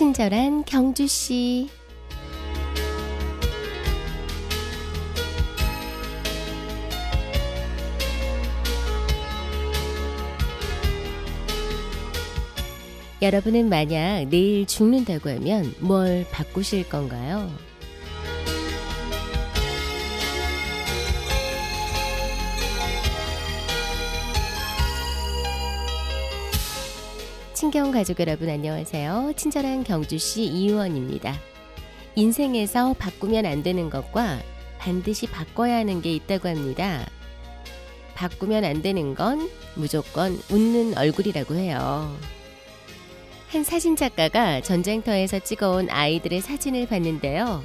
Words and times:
친절한 0.00 0.64
경주 0.64 1.06
씨. 1.06 1.68
여러분은 13.20 13.68
만약 13.68 14.24
내일 14.30 14.64
죽는다고 14.64 15.28
하면 15.28 15.74
뭘 15.80 16.24
바꾸실 16.32 16.88
건가요? 16.88 17.52
친경 27.60 27.90
가족 27.90 28.18
여러분 28.20 28.48
안녕하세요. 28.48 29.34
친절한 29.36 29.84
경주시 29.84 30.44
이유원입니다. 30.44 31.38
인생에서 32.14 32.94
바꾸면 32.94 33.44
안 33.44 33.62
되는 33.62 33.90
것과 33.90 34.40
반드시 34.78 35.26
바꿔야 35.26 35.76
하는 35.76 36.00
게 36.00 36.10
있다고 36.14 36.48
합니다. 36.48 37.06
바꾸면 38.14 38.64
안 38.64 38.80
되는 38.80 39.14
건 39.14 39.50
무조건 39.74 40.40
웃는 40.50 40.96
얼굴이라고 40.96 41.54
해요. 41.54 42.16
한 43.48 43.62
사진 43.62 43.94
작가가 43.94 44.62
전쟁터에서 44.62 45.40
찍어온 45.40 45.90
아이들의 45.90 46.40
사진을 46.40 46.86
봤는데요. 46.86 47.62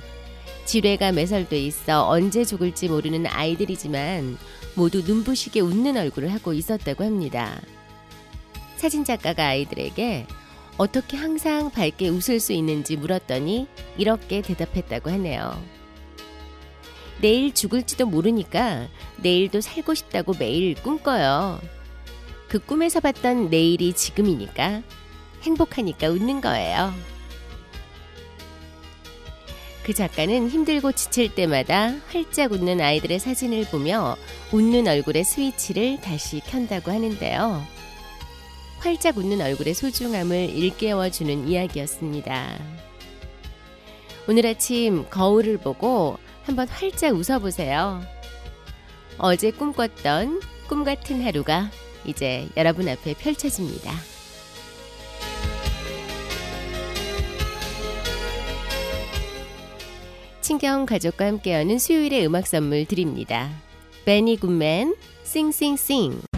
지뢰가 0.65 1.13
매설돼 1.13 1.57
있어 1.57 2.09
언제 2.09 2.43
죽을지 2.43 2.89
모르는 2.89 3.27
아이들이지만 3.27 4.37
모두 4.75 5.03
눈부시게 5.03 5.61
웃는 5.61 5.95
얼굴을 5.95 6.33
하고 6.33 6.51
있었다고 6.51 7.05
합니다. 7.05 7.61
사진 8.77 9.03
작가가 9.03 9.47
아이들에게 9.47 10.25
어떻게 10.77 11.17
항상 11.17 11.71
밝게 11.71 12.09
웃을 12.09 12.39
수 12.39 12.53
있는지 12.53 12.97
물었더니 12.97 13.67
이렇게 13.97 14.41
대답했다고 14.41 15.09
하네요. 15.11 15.61
내일 17.21 17.53
죽을지도 17.53 18.05
모르니까 18.07 18.87
내일도 19.17 19.61
살고 19.61 19.93
싶다고 19.93 20.33
매일 20.37 20.75
꿈꿔요. 20.75 21.61
그 22.49 22.59
꿈에서 22.59 22.99
봤던 22.99 23.49
내일이 23.49 23.93
지금이니까 23.93 24.81
행복하니까 25.43 26.09
웃는 26.09 26.41
거예요. 26.41 26.93
그 29.83 29.93
작가는 29.93 30.49
힘들고 30.49 30.93
지칠 30.93 31.33
때마다 31.33 31.93
활짝 32.07 32.51
웃는 32.51 32.81
아이들의 32.81 33.19
사진을 33.19 33.65
보며 33.65 34.17
웃는 34.51 34.87
얼굴의 34.87 35.23
스위치를 35.23 36.01
다시 36.01 36.41
켠다고 36.41 36.91
하는데요. 36.91 37.74
활짝 38.79 39.17
웃는 39.17 39.41
얼굴의 39.41 39.73
소중함을 39.73 40.49
일깨워주는 40.49 41.47
이야기였습니다. 41.47 42.59
오늘 44.27 44.47
아침 44.47 45.05
거울을 45.09 45.57
보고 45.57 46.17
한번 46.43 46.67
활짝 46.67 47.13
웃어보세요. 47.13 48.01
어제 49.17 49.51
꿈꿨던 49.51 50.41
꿈 50.67 50.83
같은 50.83 51.23
하루가 51.23 51.69
이제 52.05 52.47
여러분 52.57 52.87
앞에 52.87 53.13
펼쳐집니다. 53.13 53.91
친경 60.41 60.85
가족과 60.85 61.25
함께하는 61.25 61.79
수요일의 61.79 62.25
음악 62.27 62.45
선물 62.45 62.85
드립니다. 62.85 63.49
베니 64.05 64.39
굿맨, 64.39 64.95
싱싱싱. 65.23 66.34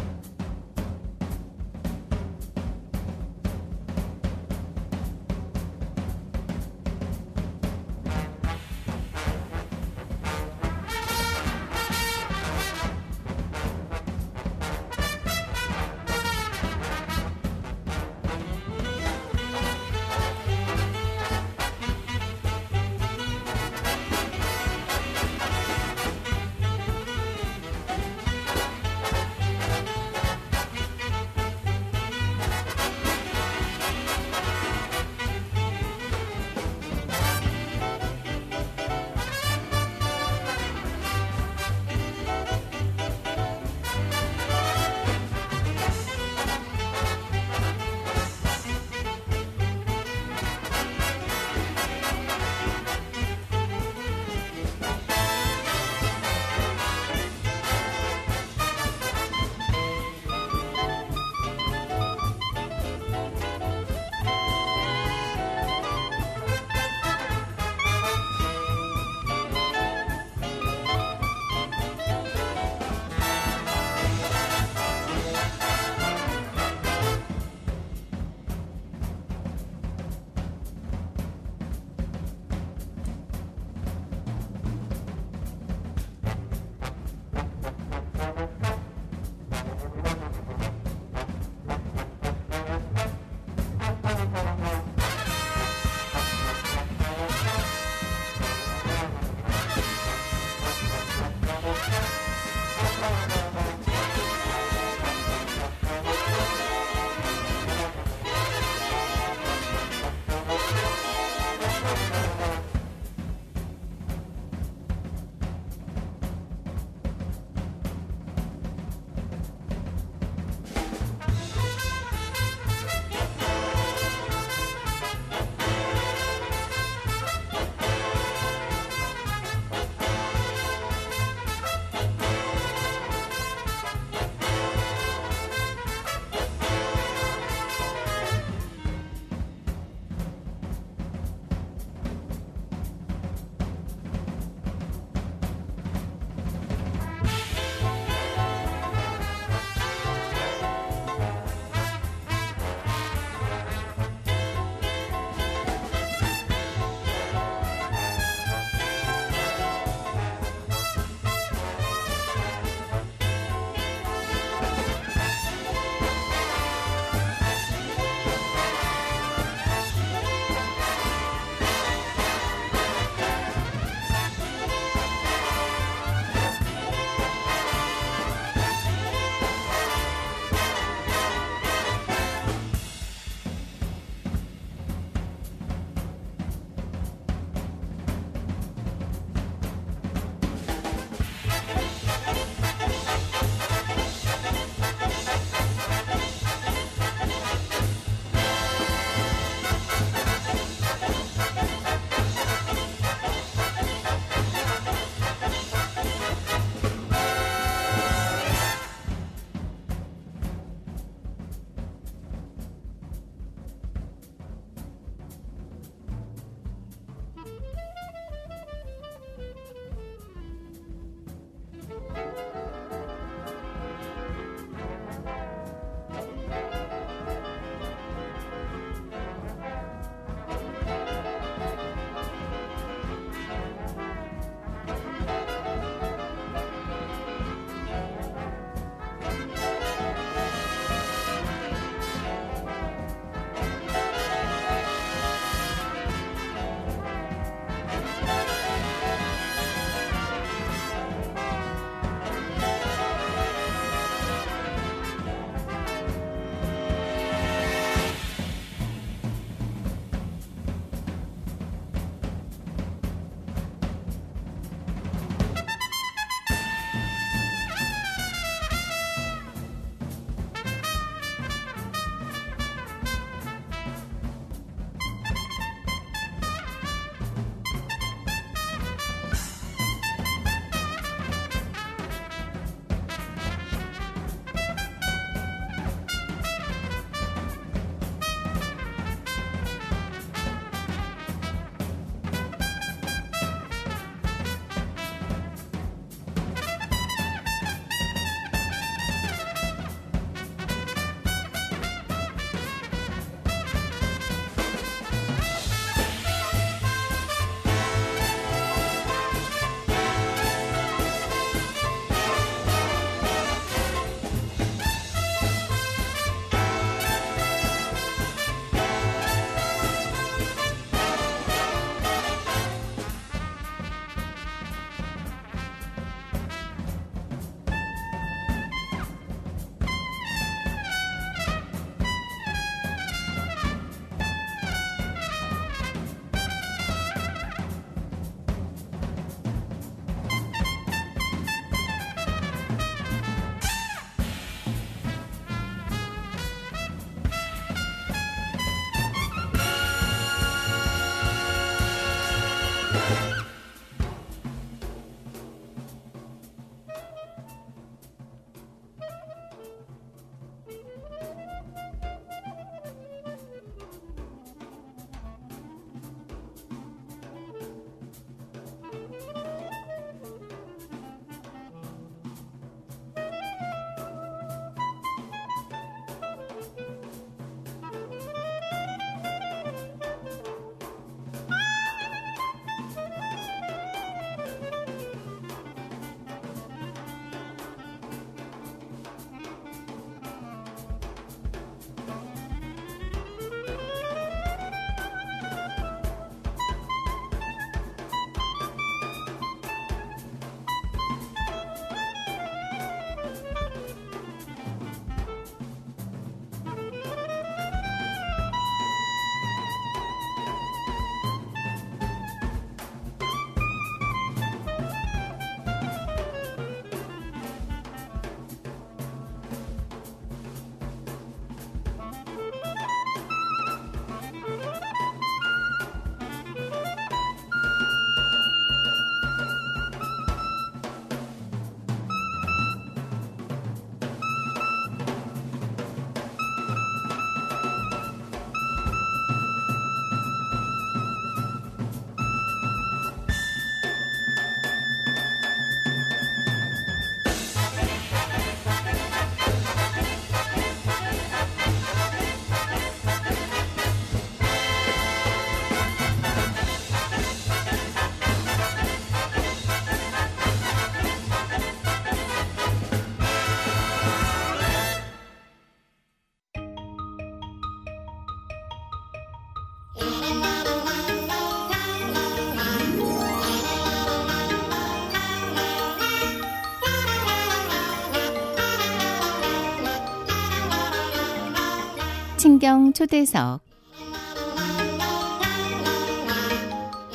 친경 482.58 482.92
초대석 482.92 483.62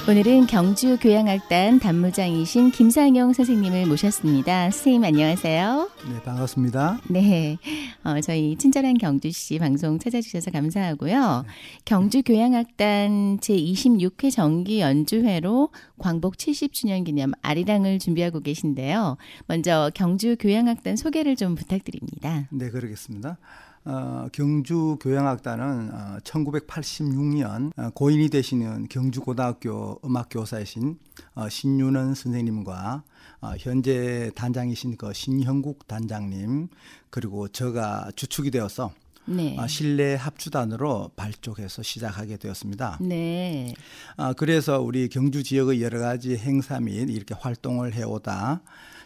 오늘은 0.09 0.47
경주 0.47 0.97
교향악단 1.01 1.81
단무장이신 1.81 2.71
김상영 2.71 3.33
선생님을 3.33 3.87
모셨습니다. 3.87 4.71
선생님 4.71 5.03
안녕하세요. 5.03 5.91
네, 6.13 6.23
반갑습니다. 6.23 7.01
네, 7.09 7.59
어, 8.05 8.21
저희 8.21 8.57
친절한 8.57 8.99
경주시 8.99 9.59
방송 9.59 9.99
찾아주셔서 9.99 10.53
감사하고요. 10.53 11.45
경주 11.85 12.23
교향악단 12.23 13.39
제 13.41 13.55
26회 13.55 14.31
정기 14.31 14.81
연주회로 14.81 15.71
광복 15.99 16.37
70주년 16.37 17.05
기념 17.05 17.33
아리랑을 17.43 17.99
준비하고 17.99 18.41
계신데요. 18.41 19.17
먼저 19.47 19.91
경주 19.95 20.37
교향악단 20.39 20.95
소개를 20.95 21.35
좀 21.35 21.57
부탁드립니다. 21.57 22.47
네, 22.51 22.71
그러겠습니다. 22.71 23.39
어, 23.85 24.29
경주 24.33 24.97
교향악단은 25.01 25.91
어, 25.93 26.19
1986년 26.23 27.73
어, 27.77 27.91
고인이 27.95 28.29
되시는 28.29 28.89
경주고등학교 28.89 30.01
음악교사이신 30.05 30.99
어, 31.35 31.49
신윤원 31.49 32.15
선생님과 32.15 33.03
어, 33.41 33.53
현재 33.59 34.31
단장이신 34.37 34.97
그 34.97 35.13
신형국 35.13 35.89
단장님 35.89 36.69
그리고 37.11 37.49
저가 37.49 38.13
주축이 38.15 38.53
되어서 38.53 38.93
네. 39.25 39.57
어, 39.59 39.67
실내 39.67 40.15
합주단으로 40.15 41.11
발족해서 41.17 41.83
시작하게 41.83 42.37
되었습니다. 42.37 42.99
네. 43.01 43.75
아, 44.17 44.33
그래서 44.33 44.81
우리 44.81 45.09
경주 45.09 45.43
지역의 45.43 45.83
여러 45.83 45.99
가지 46.01 46.37
행사 46.37 46.81
및 46.81 47.09
이렇게 47.11 47.35
활동을 47.35 47.95
해오다 47.95 48.63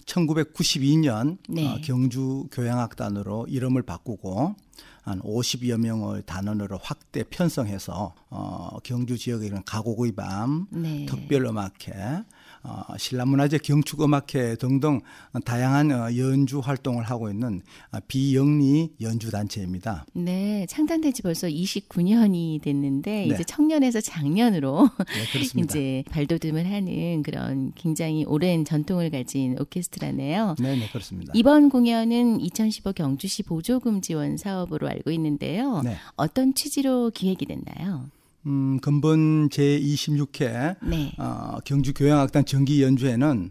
1992년 0.07 1.39
네. 1.49 1.67
어, 1.67 1.79
경주 1.83 2.47
교향악단으로 2.53 3.47
이름을 3.49 3.83
바꾸고 3.83 4.55
한 5.03 5.21
50여 5.21 5.79
명의 5.79 6.23
단원으로 6.27 6.79
확대 6.83 7.23
편성해서 7.23 8.15
어, 8.31 8.79
경주 8.83 9.17
지역에 9.17 9.47
있는 9.47 9.63
가곡의 9.65 10.13
밤, 10.13 10.67
네. 10.71 11.07
특별음악회, 11.07 11.93
어, 11.93 12.25
신라문화재 12.99 13.59
경축음악회 13.59 14.57
등등 14.57 15.01
다양한 15.45 15.93
어, 15.93 16.17
연주 16.17 16.61
활동을 16.61 17.05
하고 17.05 17.31
있는 17.31 17.63
아, 17.91 18.01
비영리 18.01 18.95
연주 19.01 19.31
단체입니다. 19.31 20.07
네, 20.15 20.67
창단된 20.69 21.13
지 21.13 21.23
벌써 21.23 21.47
29년이 21.47 22.63
됐는데 22.63 23.11
네. 23.11 23.27
이제 23.27 23.45
청년에서 23.45 24.01
장년으로 24.01 24.89
네. 24.99 25.61
이제 25.63 26.05
발돋움을 26.11 26.71
하는 26.71 27.23
그런 27.23 27.73
굉장히 27.75 28.25
오랜 28.25 28.65
전통을 28.65 29.11
가진 29.11 29.57
오케스트라네요. 29.61 30.57
네, 30.59 30.77
네, 30.77 30.89
그렇습니다. 30.89 31.33
이번 31.35 31.71
공연은 31.71 32.41
2015 32.41 32.93
경주시 32.93 33.43
보조금 33.45 34.01
지원 34.01 34.37
사업으로 34.37 34.89
알고 34.89 35.11
있는데요. 35.13 35.83
네. 35.83 35.97
어떤 36.17 36.55
취지로 36.55 37.11
기획이 37.11 37.47
됐나요? 37.47 38.07
음, 38.47 38.79
근본 38.81 39.49
제26회 39.49 40.77
네. 40.83 41.13
어, 41.19 41.59
경주 41.65 41.93
교향악단 41.93 42.45
정기 42.47 42.83
연주회는 42.83 43.51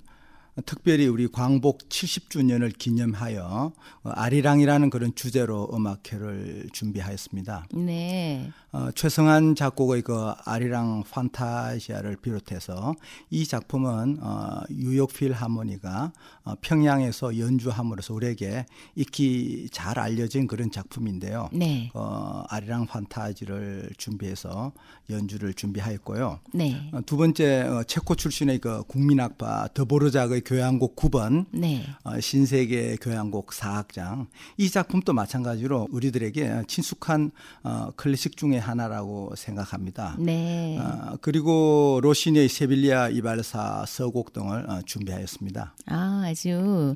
특별히 0.63 1.07
우리 1.07 1.27
광복 1.27 1.89
70주년을 1.89 2.77
기념하여 2.77 3.73
어, 4.03 4.09
아리랑이라는 4.09 4.89
그런 4.89 5.13
주제로 5.13 5.69
음악회를 5.73 6.69
준비하였습니다. 6.71 7.67
네. 7.73 8.51
어, 8.71 8.89
최성한 8.95 9.55
작곡의 9.55 10.03
그 10.03 10.31
아리랑 10.45 11.03
판타시아를 11.09 12.17
비롯해서 12.17 12.93
이 13.29 13.45
작품은 13.45 14.19
어, 14.21 14.61
뉴욕 14.69 15.11
필하모니가 15.11 16.13
어, 16.45 16.53
평양에서 16.61 17.37
연주함으로써 17.37 18.13
우리에게 18.13 18.65
익히 18.95 19.67
잘 19.71 19.99
알려진 19.99 20.47
그런 20.47 20.71
작품인데요. 20.71 21.49
네. 21.51 21.91
어, 21.93 22.43
아리랑 22.47 22.85
판타지를 22.85 23.89
준비해서 23.97 24.71
연주를 25.09 25.53
준비하였고요. 25.53 26.39
네. 26.53 26.89
어, 26.93 27.01
두 27.05 27.17
번째 27.17 27.61
어, 27.63 27.83
체코 27.83 28.15
출신의 28.15 28.59
그 28.59 28.83
국민악파 28.83 29.67
더보르작의 29.73 30.44
교향곡 30.45 30.95
9번 30.95 31.45
네. 31.51 31.85
어, 32.03 32.19
신세계 32.19 32.97
교향곡 33.01 33.47
4악장 33.47 34.27
이 34.57 34.69
작품도 34.69 35.13
마찬가지로 35.13 35.87
우리들에게 35.91 36.63
친숙한 36.67 37.31
어, 37.63 37.89
클래식 37.95 38.37
중의 38.37 38.59
하나라고 38.59 39.33
생각합니다. 39.35 40.15
네. 40.19 40.77
어, 40.79 41.17
그리고 41.21 41.99
로시니의 42.01 42.47
세빌리아 42.49 43.09
이발사 43.09 43.85
서곡 43.87 44.33
등을 44.33 44.69
어, 44.69 44.81
준비하였습니다. 44.85 45.75
아, 45.87 46.23
아주 46.25 46.95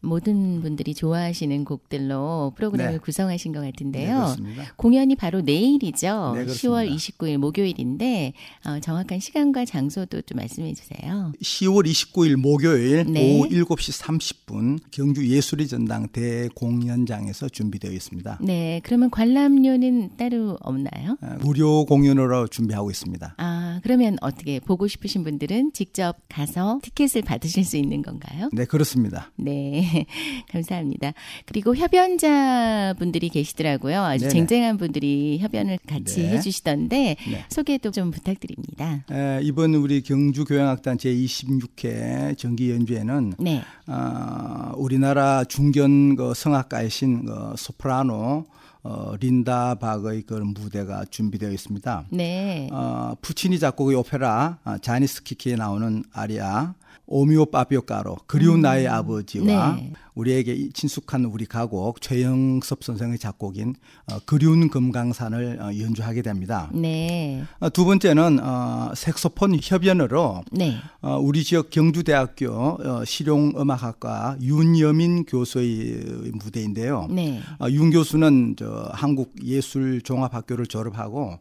모든 0.00 0.62
분들이 0.62 0.94
좋아하시는 0.94 1.64
곡들로 1.64 2.52
프로그램을 2.56 2.92
네. 2.92 2.98
구성하신 2.98 3.52
것 3.52 3.60
네, 3.60 3.70
같은데요. 3.70 4.14
그렇습니다. 4.16 4.64
공연이 4.76 5.14
바로 5.14 5.40
내일이죠. 5.42 6.32
네, 6.34 6.44
10월 6.46 6.86
그렇습니다. 6.86 6.94
29일 6.94 7.36
목요일인데 7.38 8.32
어, 8.66 8.80
정확한 8.80 9.20
시간과 9.20 9.64
장소도 9.64 10.22
좀 10.22 10.36
말씀해 10.36 10.74
주세요. 10.74 11.32
10월 11.42 11.86
29일 11.86 12.36
목요일 12.36 13.04
네. 13.12 13.38
오후 13.38 13.48
7시 13.48 14.02
30분 14.02 14.78
경주 14.90 15.26
예술의 15.28 15.68
전당 15.68 16.08
대공연장에서 16.08 17.48
준비되어 17.48 17.90
있습니다. 17.92 18.38
네, 18.42 18.80
그러면 18.84 19.10
관람료는 19.10 20.16
따로 20.16 20.56
없나요? 20.62 21.16
어, 21.20 21.36
무료 21.40 21.84
공연으로 21.84 22.48
준비하고 22.48 22.90
있습니다. 22.90 23.34
아, 23.36 23.80
그러면 23.82 24.16
어떻게 24.22 24.60
보고 24.60 24.88
싶으신 24.88 25.24
분들은 25.24 25.72
직접 25.72 26.16
가서 26.28 26.80
티켓을 26.82 27.22
받으실 27.22 27.64
수 27.64 27.76
있는 27.76 28.02
건가요? 28.02 28.48
네, 28.52 28.64
그렇습니다. 28.64 29.30
네, 29.36 29.89
감사합니다. 30.50 31.12
그리고 31.46 31.76
협연자 31.76 32.94
분들이 32.98 33.28
계시더라고요. 33.28 34.02
아주 34.02 34.28
네네. 34.28 34.32
쟁쟁한 34.32 34.76
분들이 34.76 35.38
협연을 35.40 35.78
같이 35.86 36.22
네. 36.22 36.30
해주시던데 36.30 37.16
네. 37.30 37.44
소개도 37.48 37.90
좀 37.90 38.10
부탁드립니다. 38.10 39.04
에, 39.10 39.40
이번 39.42 39.74
우리 39.74 40.02
경주 40.02 40.44
교향악단 40.44 40.96
제26회 40.98 42.36
정기 42.38 42.70
연주회는 42.70 43.34
네, 43.38 43.62
어, 43.86 44.72
우리나라 44.76 45.44
중견 45.44 46.16
그 46.16 46.32
성악가이신 46.34 47.26
그 47.26 47.54
소프라노 47.56 48.46
어, 48.82 49.14
린다 49.20 49.74
박의 49.74 50.22
그 50.22 50.34
무대가 50.34 51.04
준비되어 51.04 51.50
있습니다. 51.50 52.06
네, 52.10 52.68
어, 52.72 53.14
푸치니 53.20 53.58
작곡의 53.58 53.96
오페라 53.96 54.58
아, 54.64 54.78
자니스키키에 54.78 55.56
나오는 55.56 56.02
아리아 56.12 56.74
오미오 57.06 57.46
파비오카로 57.46 58.16
그리운 58.26 58.60
나의 58.60 58.86
아버지와 58.88 59.76
네. 59.76 59.92
우리에게 60.14 60.52
이 60.52 60.70
친숙한 60.72 61.24
우리 61.24 61.46
가곡 61.46 62.00
최영섭 62.00 62.84
선생의 62.84 63.18
작곡인 63.18 63.74
어, 64.10 64.18
그리운 64.26 64.68
금강산을 64.68 65.60
어, 65.60 65.78
연주하게 65.78 66.22
됩니다. 66.22 66.70
네, 66.72 67.42
어, 67.58 67.70
두 67.70 67.84
번째는 67.84 68.40
어, 68.42 68.92
색소폰 68.94 69.58
협연으로 69.60 70.44
네, 70.52 70.76
어, 71.00 71.18
우리 71.18 71.42
지역 71.42 71.70
경주대학교 71.70 72.50
어, 72.50 73.04
실용음악학과 73.04 74.38
윤여민 74.40 75.24
교수의 75.24 76.32
무대인데요. 76.34 77.08
네, 77.10 77.40
어, 77.60 77.68
윤 77.70 77.90
교수는 77.90 78.56
저 78.58 78.90
한국 78.92 79.34
예술종합학교를 79.42 80.66
졸업하고 80.66 81.38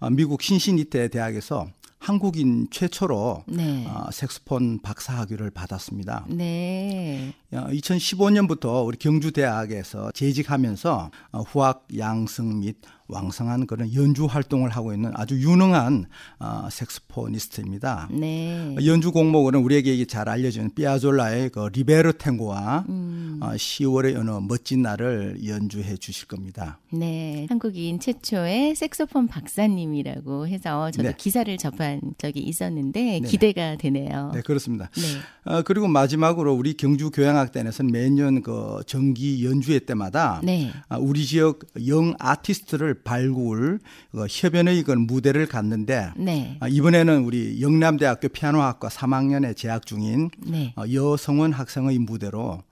어, 0.00 0.10
미국 0.10 0.42
신시니테 0.42 1.08
대학에서 1.08 1.68
한국인 2.02 2.66
최초로 2.68 3.44
네, 3.46 3.86
어, 3.86 4.10
색소폰 4.10 4.80
박사 4.82 5.18
학위를 5.18 5.50
받았습니다. 5.50 6.26
네, 6.28 7.32
2015년부터 7.52 8.84
우리 8.84 8.98
경주대학에서 8.98 10.10
재직하면서 10.10 11.10
어, 11.30 11.40
후학 11.42 11.86
양성 11.96 12.58
및 12.58 12.78
왕성한 13.08 13.66
그런 13.66 13.92
연주 13.94 14.26
활동을 14.26 14.70
하고 14.70 14.92
있는 14.92 15.12
아주 15.14 15.40
유능한 15.40 16.06
어, 16.38 16.68
색소포니스트입니다. 16.70 18.08
네. 18.10 18.74
연주 18.84 19.12
곡목은 19.12 19.54
우리에게 19.56 20.04
잘 20.06 20.28
알려진 20.28 20.70
피아졸라의 20.74 21.50
그 21.50 21.68
리베르 21.72 22.14
탱고와 22.14 22.84
음, 22.88 23.38
어, 23.42 23.50
10월의 23.50 24.16
어느 24.16 24.30
멋진 24.30 24.82
날을 24.82 25.46
연주해 25.46 25.96
주실 25.96 26.28
겁니다. 26.28 26.78
네, 26.90 27.46
한국인 27.48 28.00
최초의 28.00 28.74
색소폰 28.74 29.26
박사님이라고 29.28 30.46
해서 30.48 30.90
저도 30.90 31.08
네. 31.08 31.14
기사를 31.16 31.56
접한 31.58 32.00
적이 32.18 32.40
있었는데 32.40 33.20
네. 33.20 33.28
기대가 33.28 33.76
되네요. 33.76 34.30
네, 34.34 34.42
그렇습니다. 34.42 34.90
네, 34.94 35.52
어, 35.52 35.62
그리고 35.62 35.88
마지막으로 35.88 36.54
우리 36.54 36.74
경주 36.74 37.10
교향악단에서는 37.10 37.90
매년 37.90 38.42
그 38.42 38.80
정기 38.86 39.44
연주회 39.44 39.80
때마다 39.80 40.40
네, 40.42 40.70
아, 40.88 40.98
우리 40.98 41.24
지역 41.24 41.60
영 41.86 42.14
아티스트를 42.18 42.91
발굴 42.94 43.80
그 44.10 44.26
협연의 44.28 44.82
그 44.82 44.92
무대를 44.92 45.46
갖는데 45.46 46.10
네, 46.16 46.56
아, 46.60 46.68
이번에는 46.68 47.24
우리 47.24 47.60
영남대학교 47.60 48.28
피아노학과 48.28 48.88
3학년에 48.88 49.56
재학 49.56 49.86
중인 49.86 50.30
네, 50.46 50.74
어, 50.76 50.84
여성원 50.92 51.52
학생의 51.52 51.98
무대로 51.98 52.62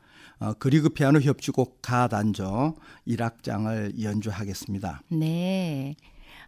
어, 0.41 0.55
그리그 0.59 0.89
피아노 0.89 1.21
협주곡 1.21 1.81
가단조 1.83 2.77
1악장을 3.07 4.03
연주하겠습니다. 4.03 5.03
네. 5.11 5.97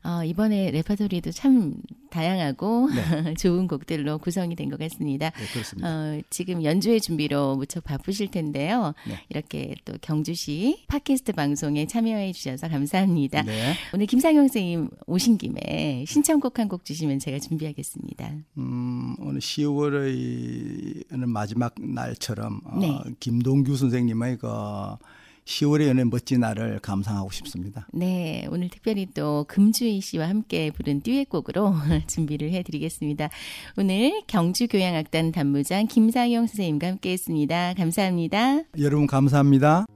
어, 0.05 0.25
이번에 0.25 0.71
레파토리도 0.73 1.31
참 1.31 1.75
다양하고 2.11 2.91
네. 2.91 3.35
좋은 3.39 3.67
곡들로 3.69 4.19
구성이 4.19 4.57
된 4.57 4.69
것 4.69 4.79
같습니다. 4.79 5.31
네, 5.31 5.47
그렇습니다. 5.53 5.89
어, 5.89 6.21
지금 6.31 6.65
연주회 6.65 6.99
준비로 6.99 7.57
무척 7.57 7.85
바쁘실 7.85 8.31
텐데요. 8.31 8.95
네. 9.07 9.15
이렇게 9.29 9.75
또 9.85 9.95
경주시 10.01 10.85
팟캐스트 10.89 11.33
방송에 11.33 11.87
참여해 11.87 12.33
주셔서 12.33 12.69
감사합니다. 12.69 13.43
네. 13.43 13.75
오늘 13.95 14.07
김상영 14.07 14.43
선생님 14.49 14.91
오신 15.07 15.39
김에 15.39 16.05
신청곡 16.07 16.59
한 16.59 16.69
곡 16.69 16.85
주시면 16.85 17.19
제가 17.19 17.39
준비하겠습니다. 17.39 18.33
음, 18.59 19.15
오늘 19.21 19.41
10월의 19.41 21.05
마지막 21.27 21.75
날처럼 21.79 22.61
어, 22.65 22.79
네. 22.79 22.99
김동규 23.21 23.77
선생님의 23.77 24.39
그 24.39 24.49
10월의 25.45 25.89
연애 25.89 26.05
멋진 26.05 26.41
날을 26.41 26.79
감상하고 26.81 27.31
싶습니다. 27.31 27.87
네, 27.93 28.47
오늘 28.51 28.69
특별히 28.69 29.07
또 29.07 29.45
금주희 29.49 30.01
씨와 30.01 30.29
함께 30.29 30.71
부른 30.71 31.01
듀엣곡으로 31.01 31.75
준비를 32.07 32.51
해드리겠습니다. 32.53 33.31
오늘 33.77 34.23
경주교향악단 34.27 35.33
단무장 35.33 35.87
김상영 35.87 36.47
선생님과 36.47 36.87
함께했습니다. 36.89 37.75
감사합니다. 37.75 38.63
여러분 38.79 39.07
감사합니다. 39.07 39.87